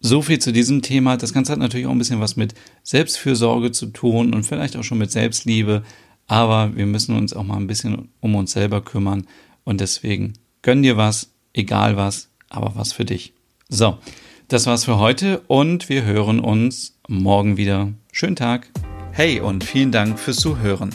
So 0.00 0.22
viel 0.22 0.38
zu 0.38 0.52
diesem 0.52 0.82
Thema. 0.82 1.16
Das 1.16 1.32
Ganze 1.32 1.52
hat 1.52 1.58
natürlich 1.58 1.86
auch 1.86 1.92
ein 1.92 1.98
bisschen 1.98 2.20
was 2.20 2.36
mit 2.36 2.54
Selbstfürsorge 2.84 3.72
zu 3.72 3.86
tun 3.86 4.32
und 4.32 4.44
vielleicht 4.44 4.76
auch 4.76 4.84
schon 4.84 4.98
mit 4.98 5.10
Selbstliebe. 5.10 5.82
Aber 6.26 6.76
wir 6.76 6.86
müssen 6.86 7.16
uns 7.16 7.34
auch 7.34 7.42
mal 7.42 7.56
ein 7.56 7.66
bisschen 7.66 8.08
um 8.20 8.34
uns 8.34 8.52
selber 8.52 8.80
kümmern. 8.80 9.26
Und 9.64 9.80
deswegen 9.80 10.34
gönn 10.62 10.82
dir 10.82 10.96
was, 10.96 11.30
egal 11.52 11.96
was, 11.96 12.28
aber 12.48 12.72
was 12.76 12.92
für 12.92 13.04
dich. 13.04 13.32
So, 13.68 13.98
das 14.46 14.66
war's 14.66 14.84
für 14.84 14.98
heute 14.98 15.40
und 15.48 15.88
wir 15.88 16.04
hören 16.04 16.40
uns 16.40 16.96
morgen 17.08 17.56
wieder. 17.56 17.92
Schönen 18.12 18.36
Tag. 18.36 18.70
Hey 19.12 19.40
und 19.40 19.64
vielen 19.64 19.92
Dank 19.92 20.18
fürs 20.18 20.36
Zuhören. 20.36 20.94